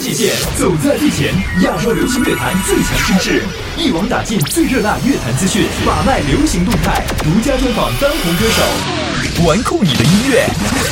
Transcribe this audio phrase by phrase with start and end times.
[0.00, 3.42] 界限，走在最前，亚洲流行乐坛最强声势，
[3.76, 10.46] 一网打尽最热辣乐坛资讯，把脉流行动态，独家专访当红歌手，玩酷你的音乐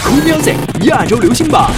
[0.05, 1.73] ，Cool Music 亚洲流行榜。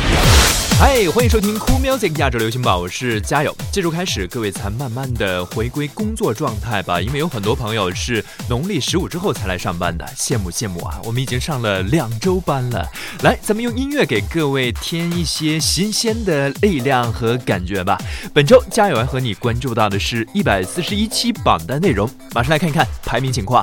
[0.80, 3.54] 嗨，欢迎收听 Cool Music 亚洲流行榜，我是嘉友。
[3.70, 10.98] 这周开始，各位才慢慢的回归工作状态吧，因为有很多朋友是农历十五之后才来上班的，羡慕羡慕啊！
[11.04, 12.88] 我们已经上了两周班了，
[13.22, 17.98] 来，咱们用音乐给各位添一些新鲜的力量和感觉吧。
[18.32, 23.62] 本周嘉友要和你关注到的是一百四十一期榜单内容，马上来看一看排名情况。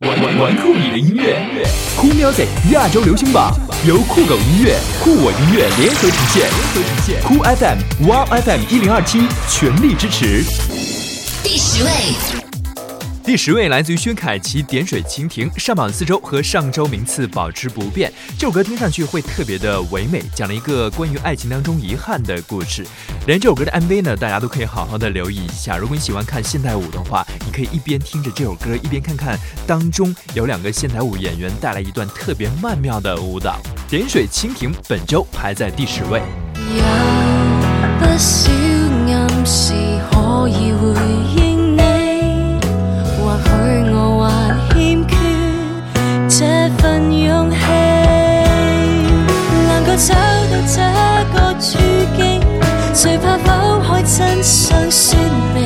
[0.00, 1.38] 玩玩玩酷你的音乐
[1.96, 3.50] ，Cool Music 亚洲流行榜
[3.86, 10.44] 由酷狗音乐、酷我音乐联合呈现，联合呈现酷 FM、Wow FM 一零二七全力支持。
[11.42, 12.45] 第十位。
[13.26, 18.10] 第十位来自于薛凯琪，《点水蜻蜓》上榜四周，和上周名次保持不变。
[18.38, 22.86] 这首歌听上去会特别的唯美，讲了一个关于爱情当中遗憾的故事。
[23.26, 25.76] 连这首歌的 MV 呢，大家都可以好好的留意一下。
[25.76, 29.36] 如果你喜欢看现代舞的话，你可以一边听着这首歌，一边看看
[29.66, 33.58] 当中有两个现代舞演员带来一段特别曼妙的舞蹈。
[33.90, 36.22] 《点水蜻蜓》本周排在第十位。
[36.76, 36.84] 有
[37.98, 38.52] 不少
[39.08, 39.72] 暗示
[40.12, 40.70] 可以
[52.96, 55.18] 最怕否开真相说
[55.54, 55.65] 明。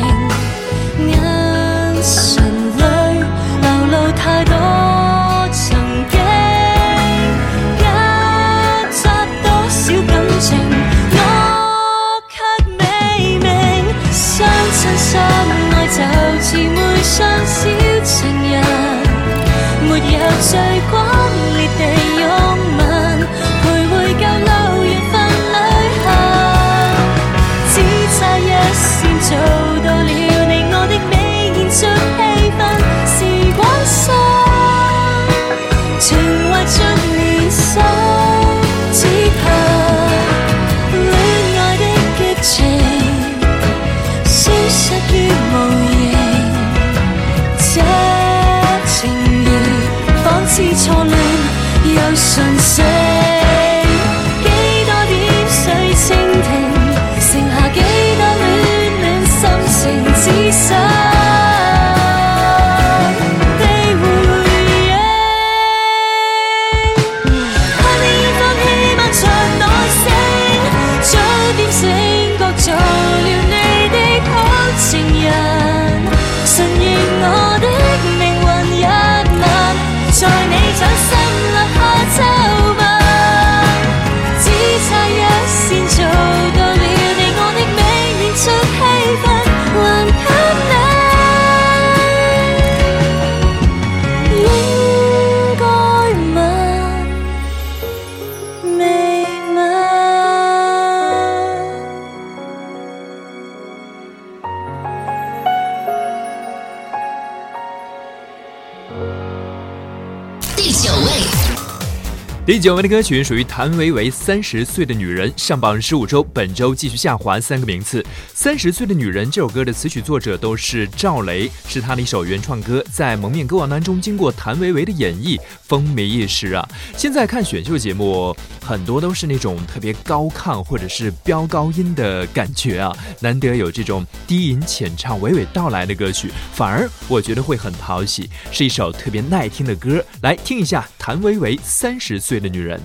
[112.51, 118.03] 第九位的歌曲属于谭维维《三十岁的女人》，上榜十五周，本周继续下滑三个名次。
[118.35, 126.69] 《三十岁的女人》这首歌的词曲作者都是赵雷，是他的一首原创歌，在蒙面歌王当中经过谭维维的演绎，风靡一时啊。
[126.97, 140.05] 现在看选秀节目，很多都是那种特别高亢或者是飙高音的感觉啊，难得有这种低吟浅唱、娓娓道来的歌曲，反而我觉得会很讨喜，是一首特别耐听的歌。
[140.23, 142.39] 来听一下谭维维《三十岁》。
[142.41, 142.81] 的女人，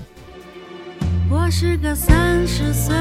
[1.30, 2.94] 我是个三十岁，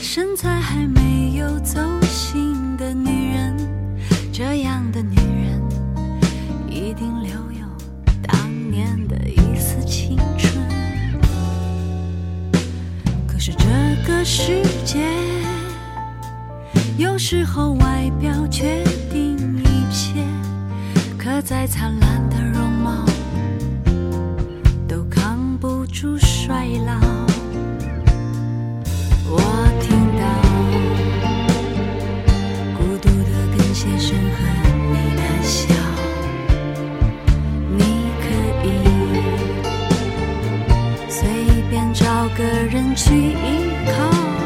[0.00, 3.56] 身材还没有走形的女人。
[4.32, 5.60] 这样的女人
[6.70, 7.66] 一定留有
[8.22, 10.54] 当年的一丝青春。
[13.26, 13.64] 可是这
[14.06, 15.00] 个世界，
[16.96, 20.14] 有时候外表决定一切。
[21.18, 22.71] 可再灿烂的容
[26.02, 26.94] 出衰老，
[29.24, 29.38] 我
[29.80, 29.86] 听
[30.18, 30.22] 到
[32.76, 34.36] 孤独的跟鞋声和
[34.90, 35.62] 你的笑，
[37.78, 37.80] 你
[38.18, 38.24] 可
[38.66, 38.68] 以
[41.08, 41.22] 随
[41.70, 42.02] 便找
[42.36, 44.41] 个人去依靠。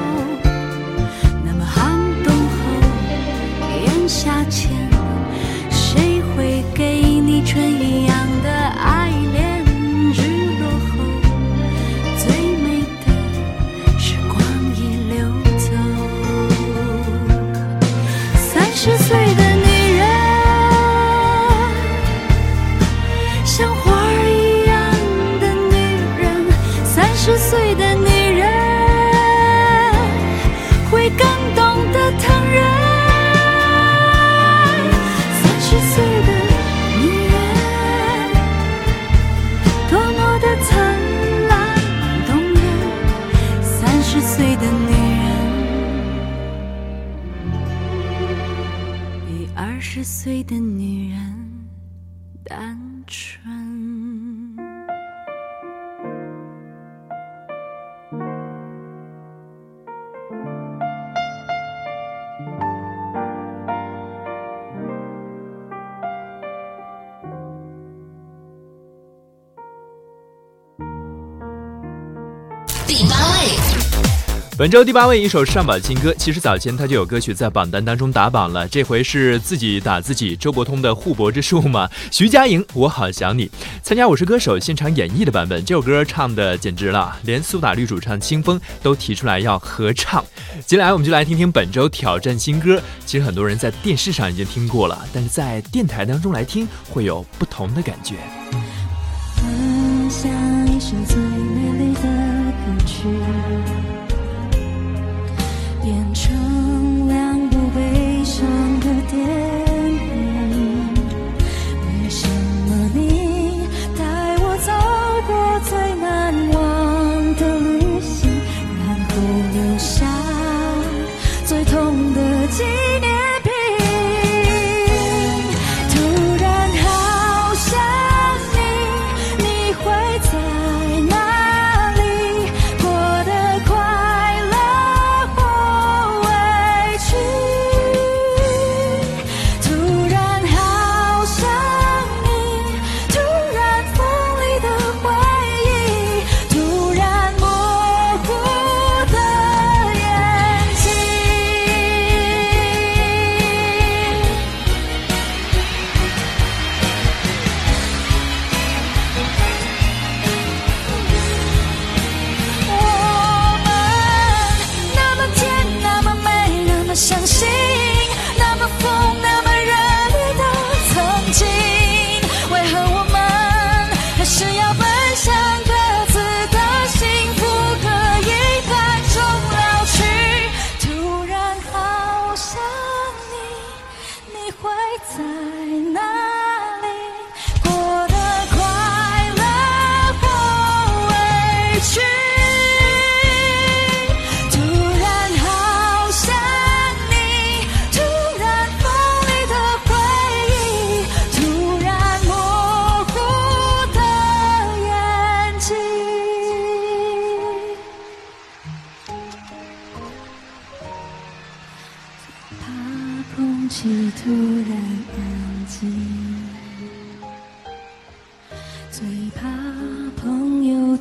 [74.67, 80.35] 本周第八位一首上榜新歌，其实早前他就有歌曲在榜单当中打榜了，这回是自己打自己。
[80.35, 83.49] 周伯通的互搏之术嘛，徐佳莹，我好想你。
[83.81, 90.25] 参加《我是歌手》现场演绎的版本，这首歌唱的简直了，连苏打绿主唱清风都提出来要合唱。
[90.67, 92.83] 接下来我们就来听听本周挑战新歌。
[93.05, 98.17] 其实很多人在电视上已经听过了，但是在电台当中来听会有不同的感觉。
[99.37, 100.29] 分享
[100.67, 100.97] 一首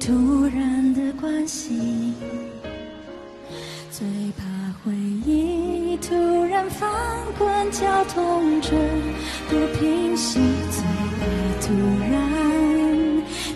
[0.05, 0.13] 突
[0.43, 2.13] 然的关心，
[3.89, 4.05] 最
[4.37, 4.45] 怕
[4.83, 4.93] 回
[5.25, 6.87] 忆突然翻
[7.39, 8.69] 滚绞痛着
[9.49, 10.83] 不平息，最
[11.17, 11.25] 怕
[11.59, 11.73] 突
[12.11, 12.13] 然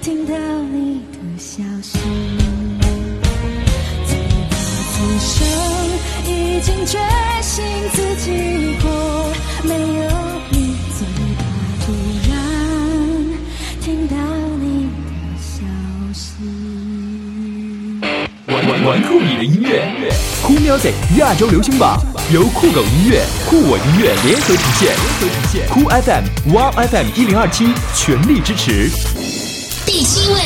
[0.01, 0.33] 听到
[0.71, 1.99] 你的消息。
[4.07, 4.17] 最
[4.49, 4.55] 怕
[4.89, 5.37] 此生
[6.25, 6.97] 已经决
[7.43, 7.63] 心
[7.93, 8.31] 自己
[18.89, 19.87] 玩酷你的音乐，
[20.41, 22.03] 酷 music 亚洲流行榜
[22.33, 25.69] 由酷狗音乐、酷我音乐联合呈现，联合呈现。
[25.69, 28.89] 酷 FM、Wow FM 一零二七全力支持。
[29.85, 30.39] 第七位，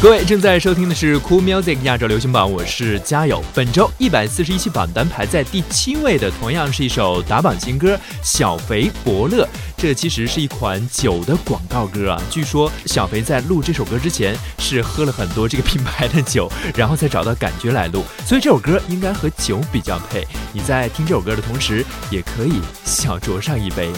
[0.00, 3.42] 各位正在收听的是酷 Music 亚洲流行榜，我是嘉友。
[3.52, 9.42] 本周一百四十一期榜单排在第七位的，同样是一首打榜新歌《小肥伯乐》。
[9.84, 12.18] 这其实是一款酒的广告歌啊。
[12.30, 20.26] 据说小肥在录这首歌之前是喝了很多这个品牌的酒，然后再找到感觉来录，所以这首歌应该和酒比较配。
[20.54, 23.90] 你在听这首歌的同时，也可以小酌上一杯。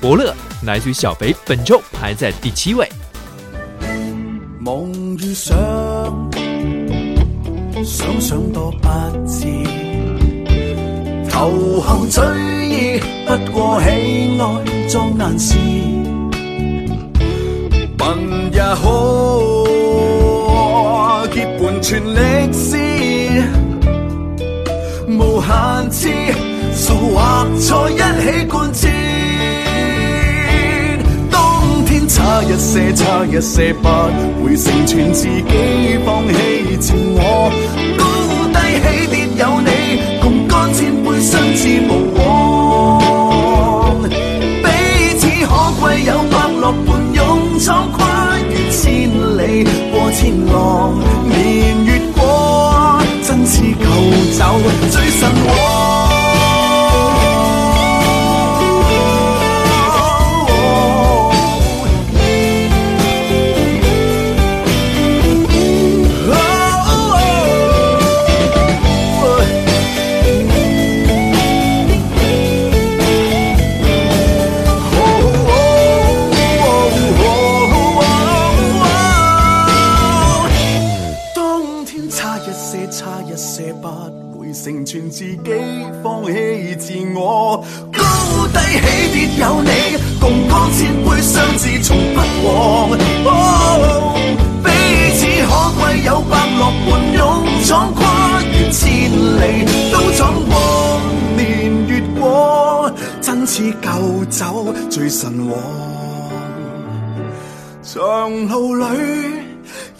[0.00, 2.90] 伯乐来自于小肥，本周排在第七位。
[4.64, 5.54] 夢遇上，
[7.84, 8.88] 想想多不
[9.28, 9.44] 智，
[11.44, 12.24] 投降追
[12.70, 13.86] 忆，不過喜
[14.40, 14.42] 愛
[14.88, 15.54] 裝難事，
[17.98, 18.16] 笨
[18.50, 18.88] 也好，
[21.26, 22.78] 結伴全歷史，
[25.06, 26.08] 無限次，
[26.74, 28.88] 數或在一起貫徹。
[31.30, 33.88] 當天差一些，差一些，不
[34.42, 37.52] 會成全自己，放棄自我。
[38.80, 39.70] 起跌有你，
[40.20, 44.02] 共干千杯相知無往。
[44.62, 44.68] 彼
[45.18, 45.50] 此可
[45.80, 50.52] 贵有伯乐伴勇闯，跨越千里过千浪，
[51.28, 53.84] 年月过，真似旧
[54.36, 54.44] 酒
[54.90, 55.93] 醉神往。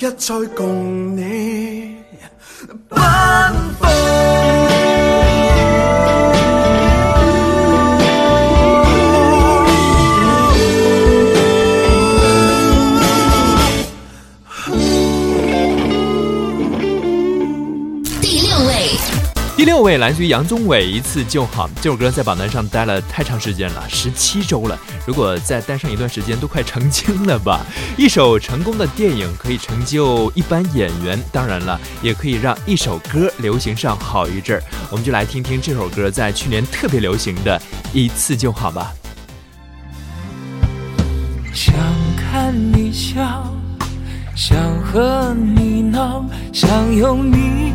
[0.05, 1.04] 一再共
[19.75, 24.79] 六位来自于杨宗纬，《一次就好》这首歌在榜单上待了太长时间了，十七周了。
[25.05, 27.67] 如果再待上一段时间，都快成精了吧？
[27.99, 34.63] 一首成功的电影可以成就一般演员，当然了，也可以让一首歌流行上好一阵儿。
[34.93, 37.59] 我们就来听听这首歌在去年特别流行的
[37.93, 38.93] 《一次就好》吧。
[41.53, 41.75] 想
[42.17, 43.53] 看你笑，
[44.37, 47.75] 想和你闹，想拥你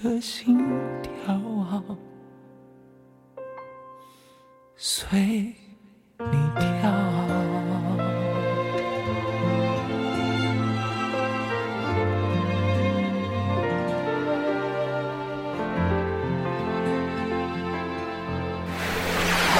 [0.05, 0.59] 的心
[1.03, 1.83] 跳啊，
[4.77, 6.93] 随你跳。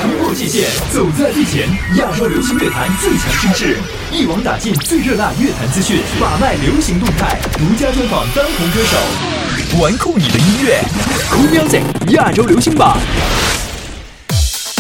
[0.03, 3.79] 突破界限，走在最前，亚洲流行乐坛最强声势，
[4.13, 8.99] 一网打尽最热辣乐坛资讯，把脉流行动态，独家专访当红歌手，
[9.81, 10.81] 玩酷你的音乐
[11.31, 12.97] ，Cool Music 亚洲流行榜。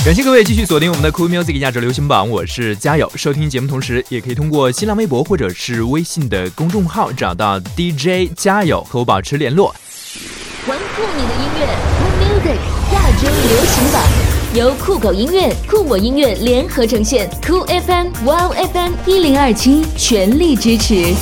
[0.04, 3.10] 感谢各位继续锁定我们的 Cool Music 亚洲流行榜，我是佳友。
[3.16, 9.74] 收听节目同时，也可以通过新浪微博或者是微信的公众号找到 DJ 佳友，和我保持联络。
[10.68, 11.66] 玩酷你的音乐
[11.98, 12.58] ，Cool Music
[12.94, 14.00] 亚洲流行榜
[14.54, 21.12] 由酷狗音乐、酷我音乐联合呈现，酷 FM、Wow FM 一零二七全力支持。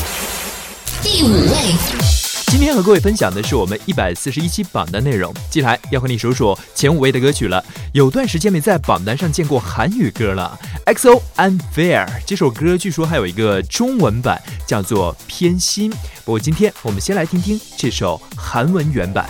[1.03, 2.12] 第五位，
[2.52, 7.64] 今天和各位分享的是我们一百四十一期榜单内容，接下来要和你数数前五位的歌曲了。
[7.94, 15.92] 有段时间没在榜单上见过韩语歌了，XO Unfair 这首歌据说还有一个中文版，叫做偏心。
[16.26, 19.26] 不过今天我们先来听听这首韩文原版。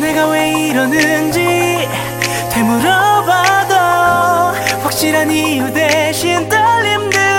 [0.00, 1.88] 내가 왜 이러는지
[2.50, 3.74] 되물어봐도
[4.82, 7.29] 확실한 이유 대신 떨림들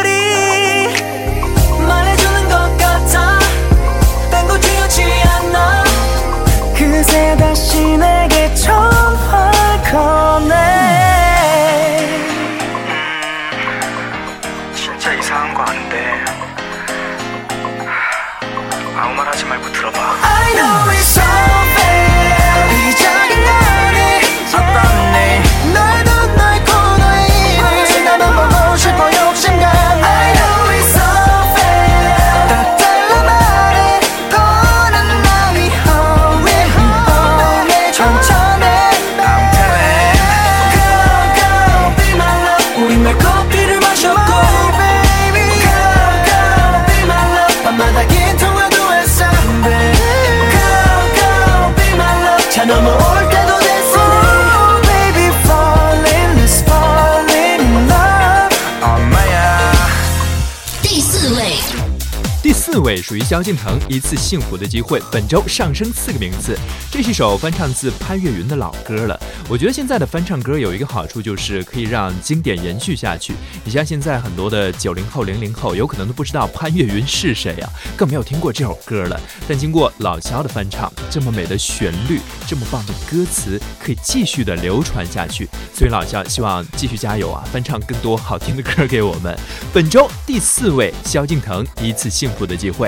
[4.92, 5.84] 되지 않아.
[6.76, 10.54] 그새 다시 내게 전화를 꺼내.
[14.74, 16.22] 진짜 이상한 거 아닌데.
[18.94, 19.98] 아무 말 하지 말고 들어봐.
[19.98, 21.18] I know it's
[62.96, 66.58] 属于萧敬腾，《一次幸福的机会》，本周上升四个名次。
[66.90, 69.18] 这是一首翻唱自潘越云的老歌了。
[69.48, 73.34] 我觉得现在的翻唱歌有一个好处，就是可以让经典延续下去。
[73.64, 79.20] 你像现在很多的九零后、零零后，有可能都不知道潘越云是谁啊，更没有听过这首歌了。
[79.46, 85.48] 但经过老萧的翻唱，这么美的旋律，这么棒的歌词，可以继续的流传下去。
[85.74, 89.38] 所以老萧希望继续加油啊，翻唱更多好听的歌给我们。
[89.72, 92.81] 本周第四位，萧敬腾，《一次幸福的机会》。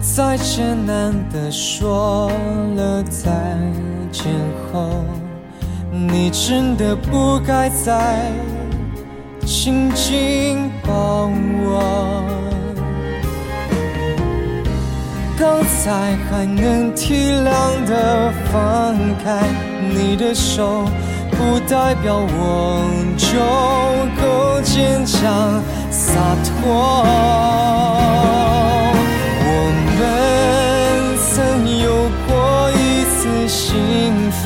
[0.00, 2.30] 再艰难的说
[2.76, 3.30] 了再
[4.10, 4.24] 见
[4.72, 5.04] 后，
[5.90, 8.32] 你真的不该再
[9.44, 11.30] 紧紧抱
[11.62, 12.24] 我。
[15.38, 19.46] 刚才还能体谅的放开
[19.88, 20.84] 你的手，
[21.30, 22.82] 不代表我
[23.16, 23.38] 就
[24.20, 27.04] 够坚强洒脱。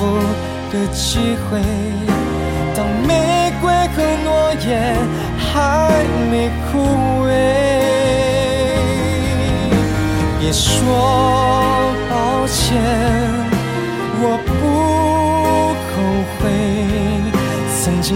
[0.02, 0.18] 福
[0.72, 1.60] 的机会，
[2.74, 4.96] 当玫瑰和诺言
[5.38, 5.48] 还
[6.28, 6.80] 没枯
[7.24, 7.30] 萎。
[10.40, 10.66] 别说
[12.10, 12.12] 抱
[12.48, 12.82] 歉，
[14.20, 14.50] 我不
[15.86, 15.94] 后
[16.34, 16.40] 悔。
[17.80, 18.10] 曾经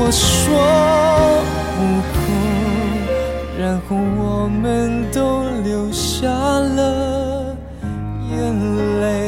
[0.00, 0.46] 我说
[1.74, 1.78] 不
[2.12, 2.16] 哭，
[3.58, 5.18] 然后我们都
[5.62, 7.56] 流下了
[8.30, 8.36] 眼
[9.00, 9.27] 泪。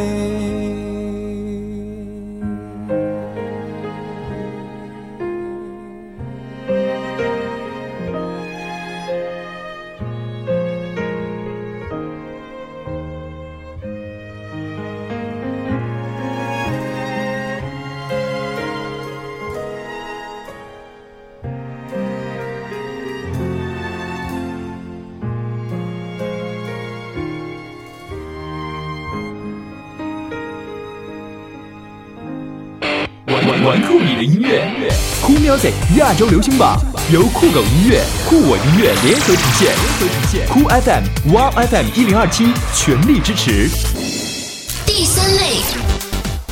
[36.01, 36.81] 亚洲流行榜
[37.13, 40.49] 由酷狗音乐、酷我音乐联合呈现，联合呈现。
[40.49, 44.00] 酷 FM、w FM 一零二七全力支持。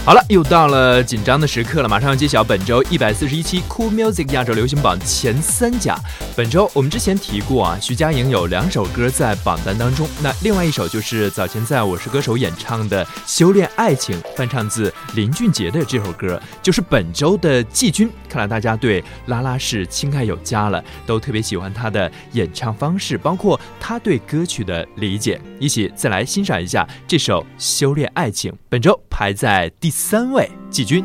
[0.08, 5.98] 好了，又到了紧张的时刻了，马上要揭晓本周一百四十一期 Cool Music 亚洲流行榜前三甲。
[6.34, 18.10] 本周我们之前提过啊，徐佳莹有两首歌在榜单当中，那另外一首就是早前在我是歌手演唱的《修炼爱情》，翻唱自林俊杰的这首歌，就是本周的季军。
[18.30, 25.38] 看来大家对拉拉是青睐有加了，都特别喜欢他的演唱方式，包括他对歌曲的理解。
[25.58, 31.04] 一起再来欣赏一下这首《修炼爱情》，本周排在第三位，季军。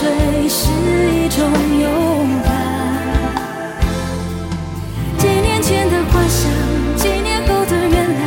[0.00, 0.70] 水是
[1.12, 1.44] 一种
[1.78, 2.48] 勇敢。
[5.18, 6.50] 几年前的幻想，
[6.96, 8.22] 几年后的原谅，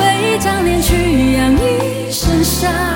[0.00, 2.93] 为一张脸去养一身伤。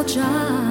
[0.00, 0.69] 嚣张，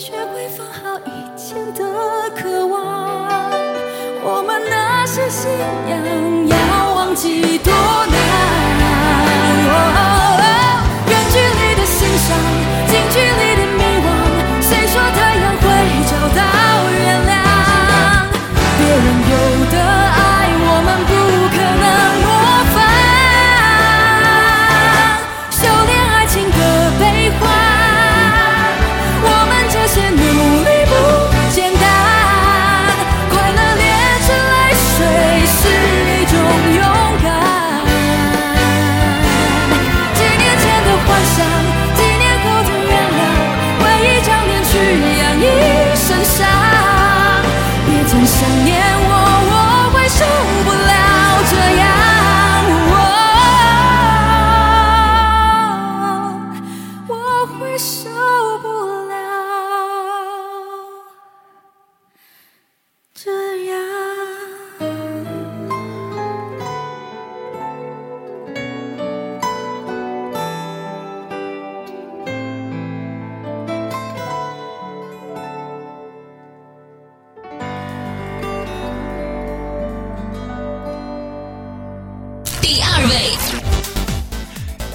[0.00, 1.84] 学会放好以前的
[2.34, 3.28] 渴望。
[4.22, 5.50] 我们那些信
[5.90, 8.20] 仰要忘记多难。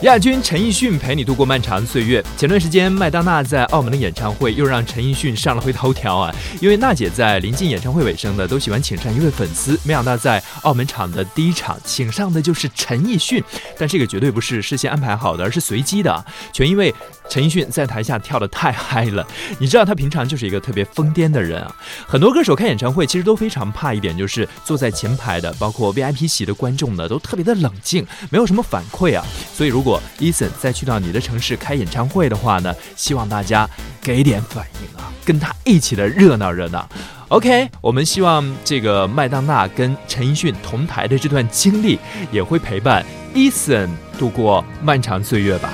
[0.05, 2.23] 亚军陈奕迅陪你度过漫长岁月。
[2.37, 6.35] 前段时间，麦当娜在澳门的演唱会又让陈奕迅上了回头条啊！
[6.61, 13.43] 因为娜姐在临近演唱会尾声呢，都喜欢请上一位粉丝，没想到在澳门场的第一场请上的就是陈奕迅，
[13.79, 16.93] 但这个绝对不是事先安排好的，而是随机的，全因为
[17.29, 19.25] 陈奕迅在台下跳的太嗨了。
[19.59, 21.75] 你知道他平常就是一个特别疯癫的人啊，
[22.07, 29.25] 很多歌手开演唱会其实都非常怕一点，就是坐在前排的，包括 VIP 席的观众呢，都特别的冷静，没有什么反馈啊。
[29.53, 33.69] 所以如果 Eason 再去到你的城市开演唱会的话呢，希望大家
[34.01, 36.87] 给点反应啊，跟他一起的热闹热闹。
[37.29, 41.97] OK，我们希望这个麦当娜跟陈奕迅同台的这段经历，
[42.31, 45.73] 也会陪伴 Eason 度过漫长岁月吧。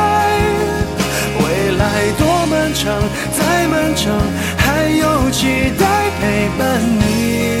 [2.83, 4.11] 再漫长，
[4.57, 5.85] 还有期待
[6.19, 7.60] 陪伴你，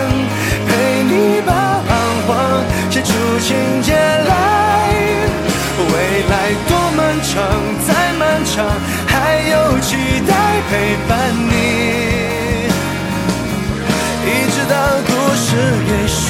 [3.01, 4.31] 写出情节来。
[5.89, 5.93] 未
[6.29, 6.33] 来
[6.67, 7.33] 多漫长，
[7.87, 8.65] 再漫长，
[9.07, 9.95] 还有期
[10.27, 11.51] 待陪伴你。
[14.23, 14.75] 一直到
[15.07, 15.47] 故事
[15.87, 16.29] 给说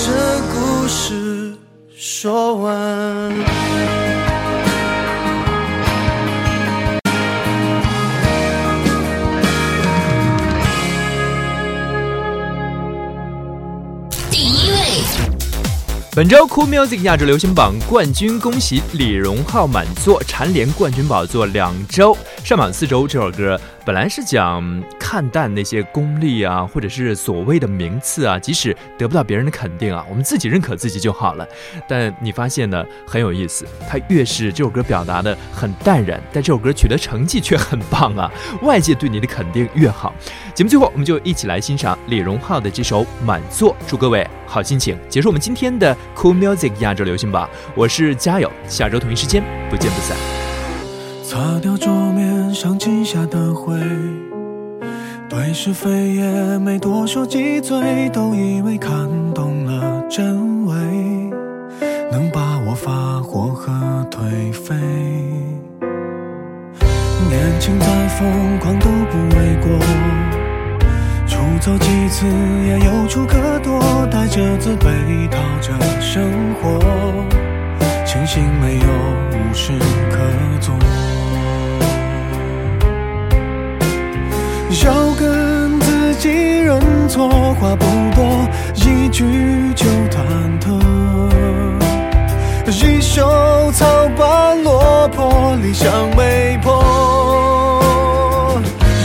[0.00, 0.12] 这
[0.54, 1.52] 故事
[1.96, 3.34] 说完。
[14.30, 14.76] 第一位，
[16.14, 23.08] 本周 Cool Music 亚洲流行榜冠军，恭喜李荣浩满座，蝉联冠军宝座两周，上榜四周。
[23.08, 31.48] 这首歌本来是讲看淡那些功利啊，或者是所谓的名次啊，即使得不到别人的肯定啊，我们自己认可自己就好了。
[31.88, 40.14] 但你发现呢，很有意思，它越是这首歌表达的很淡然，但这首歌取得成绩却很棒啊，外界对你的肯定越好。
[40.52, 44.98] 节目最后，我们就一起来欣赏李荣浩的这首《满座》，祝各位好心情。
[45.08, 50.47] 结束我们今天的 Cool Music 亚洲流行榜，我是嘉友，下周同一时间不见不散。
[51.28, 53.78] 擦掉桌面上积下的灰，
[55.28, 60.74] 对是非也没多说几嘴，都以为看懂了真伪，
[62.10, 63.70] 能把我发火和
[64.10, 64.74] 颓废。
[67.28, 69.78] 年轻再疯狂都不为过，
[71.26, 72.24] 出走几次
[72.66, 73.78] 也有处可躲，
[74.10, 76.80] 带着自卑逃着生活，
[78.08, 78.86] 庆幸没有
[79.32, 79.70] 无事
[80.10, 80.16] 可
[80.62, 80.74] 做。
[84.82, 87.28] 要跟自己认错，
[87.60, 87.84] 话不
[88.16, 90.24] 多，一句就忐
[90.58, 90.80] 忑。
[92.70, 96.82] 一手草般落魄，理想没破。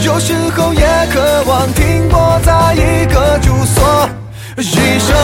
[0.02, 0.80] 有时候也
[1.12, 4.08] 渴望停泊在一个住所，
[4.56, 5.14] 一生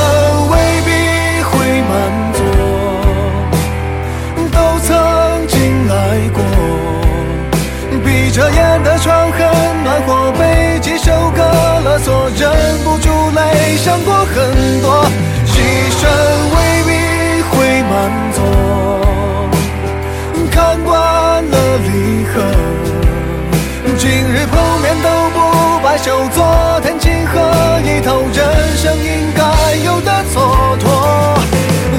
[26.02, 27.38] 就坐天情和
[27.84, 29.42] 一头人生应该
[29.84, 30.34] 有的蹉
[30.78, 30.82] 跎，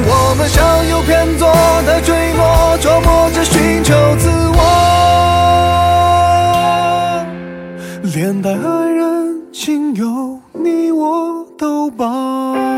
[0.08, 1.48] 我们向右偏左
[1.86, 4.60] 的坠落，琢磨着寻求自我，
[8.16, 8.56] 连带爱
[8.90, 12.71] 人情友你我都包。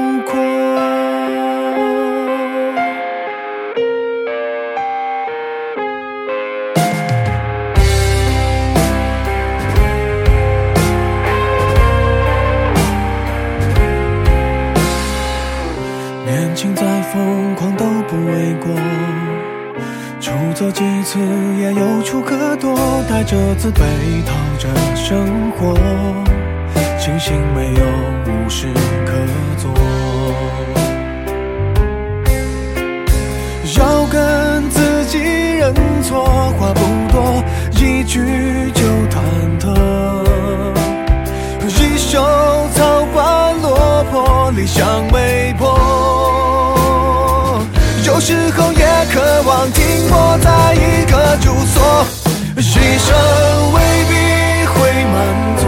[16.63, 18.73] 年轻再疯狂都不为过，
[20.21, 21.19] 出走几次
[21.60, 22.73] 也有处可躲，
[23.10, 23.82] 带着自卑
[24.26, 25.76] 讨着生活，
[26.97, 27.84] 庆幸没有
[28.26, 28.67] 无事
[29.06, 29.12] 可
[29.58, 29.73] 做。
[33.78, 36.23] 要跟自己认错，
[36.58, 36.80] 话不
[37.12, 38.21] 多，一句
[38.73, 39.19] 就忐
[39.60, 39.67] 忑。
[41.67, 42.21] 一袖
[42.73, 46.23] 草花落魄，理想没破。
[48.13, 52.06] 有时候也渴望停泊在一个住所，
[52.58, 53.10] 牺牲
[53.73, 54.13] 未必
[54.67, 54.76] 会
[55.12, 55.15] 满
[55.58, 55.65] 足，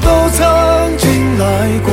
[0.00, 1.44] 都曾经来
[1.84, 1.92] 过。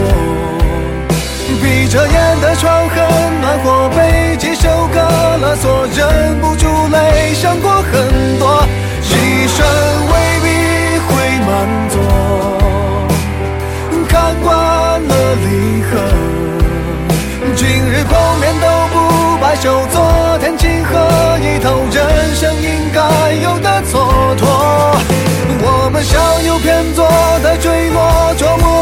[1.62, 2.96] 闭着眼的床很
[3.42, 4.96] 暖和，被几首歌
[5.42, 8.66] 勒索，忍不住泪想过很多，
[9.02, 9.58] 一生
[10.08, 10.48] 未必
[11.00, 11.12] 会
[11.46, 11.97] 满足，
[17.98, 24.46] 日碰面都不罢休，昨天情何以透，人生应该有的蹉跎。
[25.60, 27.08] 我们相拥偏左
[27.42, 28.77] 的坠落，琢磨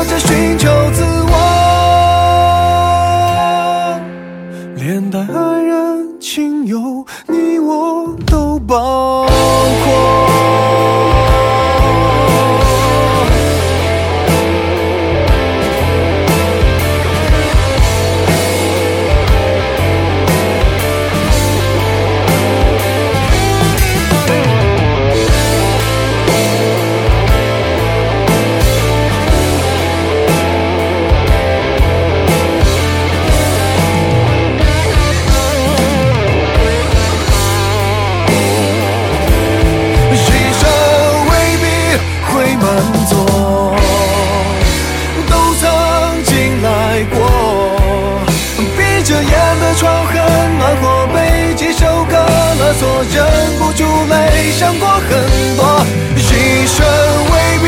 [53.14, 53.24] 忍
[53.60, 55.10] 不住泪想过很
[55.58, 55.86] 多。
[56.18, 56.30] 牺
[56.68, 56.84] 牲
[57.32, 57.66] 未必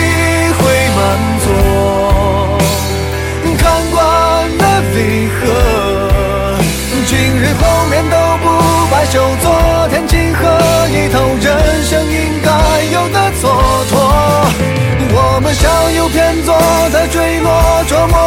[0.53, 0.61] 会
[0.95, 0.99] 满
[1.43, 1.45] 足，
[3.57, 3.97] 看惯
[4.57, 4.97] 了离
[5.29, 5.39] 合，
[7.05, 8.45] 今日碰面都不
[8.89, 9.45] 罢休，昨
[9.89, 10.39] 天情何
[10.89, 11.45] 以透，人
[11.83, 12.49] 生应该
[12.91, 13.43] 有的蹉
[13.91, 13.93] 跎。
[15.09, 16.53] 我们向右偏左
[16.91, 17.47] 的坠落，
[17.87, 18.26] 琢磨